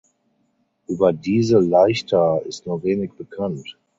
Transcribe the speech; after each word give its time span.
Über 0.87 1.13
diese 1.13 1.59
Leichter 1.59 2.41
ist 2.47 2.65
nur 2.65 2.81
wenig 2.81 3.11
bekannt. 3.13 3.77